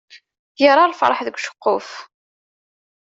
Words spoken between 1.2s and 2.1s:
deg uceqquf.